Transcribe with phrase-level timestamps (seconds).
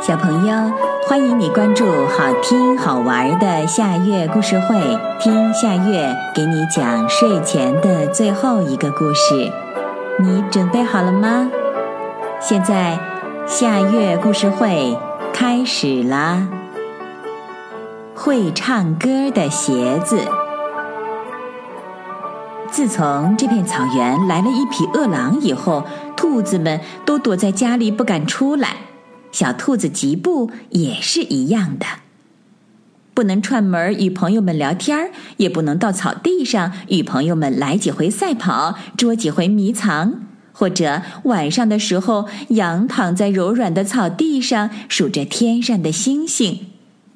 [0.00, 0.54] 小朋友，
[1.06, 9.52] 欢迎你关注好听好玩的夏月故事会，听夏月给你讲睡前的最后一个故事。
[10.18, 11.50] 你准备好了吗？
[12.40, 12.98] 现在
[13.46, 14.96] 夏月故事会
[15.34, 16.48] 开始啦！
[18.14, 20.18] 会唱歌的鞋子。
[22.70, 25.84] 自从这片草原来了一匹饿狼以后，
[26.16, 28.76] 兔子们都躲在家里不敢出来。
[29.32, 31.86] 小兔子吉布也是一样的，
[33.14, 46.66] 不能串门与朋友们聊天也不能到草地上与朋友们来几回赛跑、捉几回迷藏，或者晚上的时候仰躺在柔软的草地上数着天上的星星，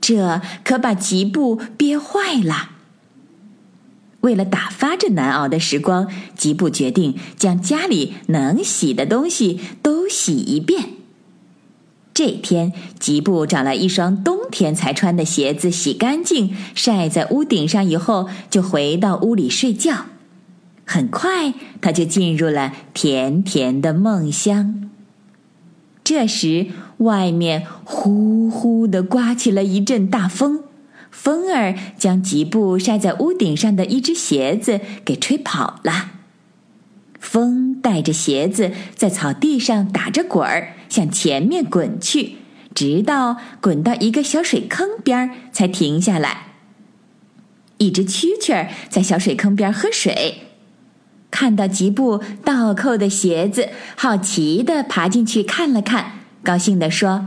[0.00, 2.70] 这可把吉布憋坏了。
[4.20, 10.90] 为了打发这难熬的时光，吉布决定将家里能洗的东西都洗一遍。
[12.14, 20.06] 这天，吉布找来一双冬天才穿的鞋子，洗干净，晒在屋顶上以后，就回到屋里睡觉。
[20.86, 24.90] 很快，他就进入了甜甜的梦乡。
[26.04, 30.62] 这时，外面呼呼的刮起了一阵大风，
[31.10, 36.12] 风儿将吉布晒在屋顶上的一只鞋子给吹跑了。
[37.18, 42.36] 风带着鞋子在草地上打着滚儿，向前面滚去，
[42.74, 46.46] 直到滚到一个小水坑边儿才停下来。
[47.76, 50.44] 一只蛐蛐儿在小水坑边喝水，
[51.30, 57.26] 看到吉布倒扣的鞋子，好奇地爬进去看了看，高兴地说：“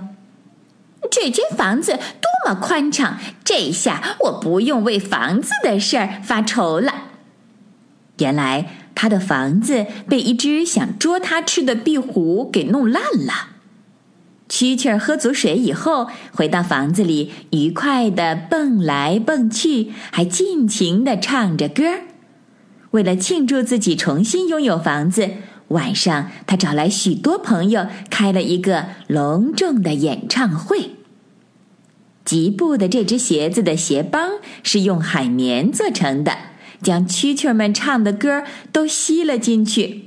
[1.11, 3.19] 这间房子多么宽敞！
[3.43, 6.91] 这下我不用为房子的事儿发愁了。”
[8.17, 8.86] 原来。
[8.99, 13.49] 他的房子被一只想捉他吃的壁虎给弄烂了。
[14.49, 21.83] 蛐蛐儿喝足水以后，回到房子里，愉快地蹦来蹦去，还尽情地唱着歌。
[22.89, 25.29] 为了庆祝自己重新拥有房子，
[25.67, 30.95] 晚上他找来许多朋友，开了一个隆重的演唱会。
[32.25, 34.31] 吉布的这只鞋子的鞋帮
[34.63, 36.35] 是用海绵做成的。
[36.81, 40.05] 将蛐蛐们唱的歌都吸了进去。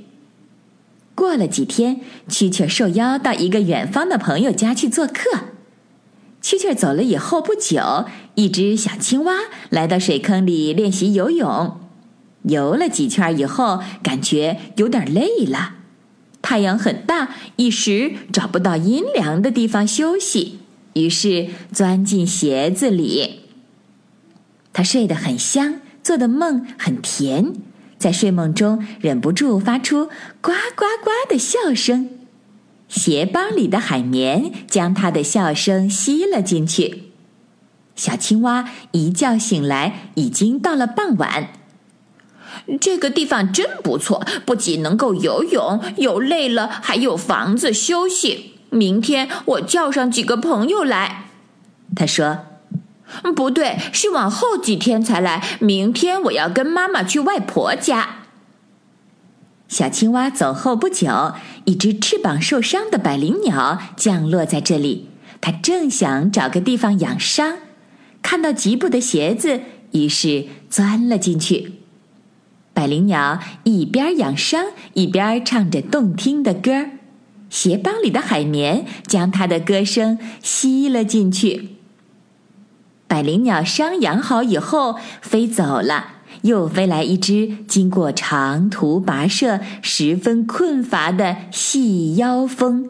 [1.13, 5.29] 过了几天，蛐蛐受邀到一个远方的朋友家去做客。
[6.41, 9.33] 蛐蛐走了以后不久，一只小青蛙
[9.69, 11.79] 来到水坑里练习游泳。
[12.43, 15.75] 游了几圈以后，感觉有点累了。
[16.41, 20.57] 太阳很大，一时找不到阴凉的地方休息，
[20.93, 23.41] 于是钻进鞋子里。
[24.73, 25.80] 他睡得很香。
[26.03, 27.53] 做的梦很甜，
[27.97, 30.05] 在睡梦中忍不住发出
[30.41, 32.09] 呱呱呱的笑声，
[32.87, 37.03] 鞋帮里的海绵将他的笑声吸了进去。
[37.95, 41.49] 小青蛙一觉醒来，已经到了傍晚。
[42.79, 48.55] 这个地方真不错，不仅能够游泳，游累了还有房子休息。
[48.69, 51.29] 明天我叫上几个朋友来，
[51.95, 52.50] 他说。
[53.35, 55.43] 不对，是往后几天才来。
[55.59, 58.17] 明天我要跟妈妈去外婆家。
[59.67, 61.33] 小青蛙走后不久，
[61.65, 65.09] 一只翅膀受伤的百灵鸟降落在这里。
[65.39, 67.57] 它正想找个地方养伤，
[68.21, 69.61] 看到吉布的鞋子，
[69.91, 71.75] 于是钻了进去。
[72.73, 76.87] 百灵鸟一边养伤，一边唱着动听的歌。
[77.49, 81.77] 鞋帮里的海绵将它的歌声吸了进去。
[83.21, 86.07] 百灵鸟伤养好以后飞走了，
[86.41, 92.89] 又飞来一只经过长途跋涉、十分困乏的细腰蜂。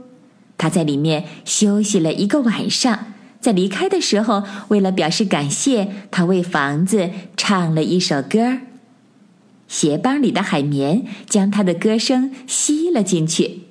[0.57, 3.07] 它在里面休息了一个晚上，
[3.41, 8.59] 在离开的时候，为了表示感谢，它为房子唱了一首歌。
[9.67, 13.63] 鞋帮里的海绵将它的歌声吸了进去。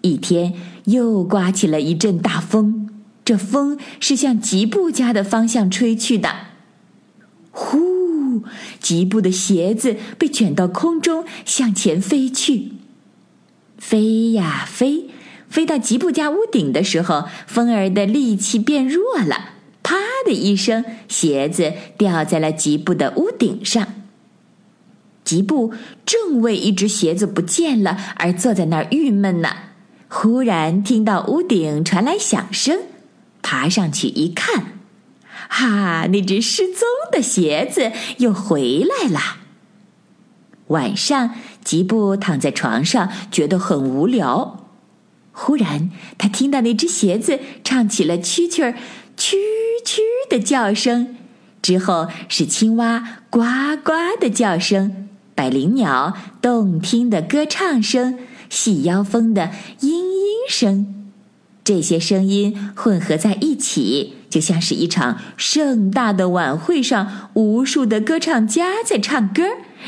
[0.00, 0.54] 一天
[0.86, 2.83] 又刮起了一阵大风。
[3.24, 6.30] 这风是向吉布家的方向吹去的，
[7.50, 8.42] 呼！
[8.80, 12.72] 吉布的鞋子被卷到空中，向前飞去，
[13.78, 15.08] 飞呀飞，
[15.48, 23.86] 飞到吉布家屋顶的时候，风儿的力气变弱了，啪的一声，鞋子掉在了吉布的屋顶上。
[25.24, 25.72] 吉布
[26.04, 29.48] 正为一只鞋子不见了而坐在那儿郁闷呢，
[30.08, 32.80] 忽然听到屋顶传来响声。
[33.44, 34.78] 爬上去一看，
[35.48, 36.06] 哈！
[36.06, 36.82] 那只失踪
[37.12, 39.20] 的鞋子又回来了。
[40.68, 44.64] 晚上，吉布躺在床上，觉得很无聊。
[45.30, 48.72] 忽然，他听到那只鞋子唱起了蛐蛐儿、
[49.16, 49.34] 蛐
[49.84, 49.98] 蛐
[50.30, 51.14] 的叫声，
[51.60, 53.40] 之后是青蛙呱
[53.84, 58.18] 呱的叫声，百灵鸟动听的歌唱声，
[58.48, 59.50] 细腰蜂的
[59.80, 61.03] 嘤嘤声。
[61.64, 69.44] 这些声音混合在一起，就像是一场盛大的晚会上，无数的歌唱家在唱歌，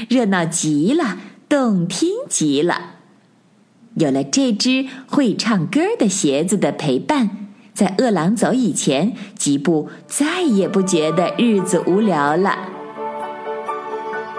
[0.08, 1.18] 热闹极了，
[1.48, 2.92] 动听极了。
[3.96, 7.30] 有了这只会唱歌的鞋子的陪伴，
[7.74, 12.56] 在饿狼走以前，吉布再也不觉得日子无聊了。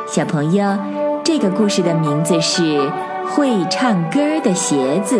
[0.09, 0.77] 小朋友，
[1.23, 2.63] 这个故事的名字是
[3.27, 5.19] 《会唱歌的鞋子》，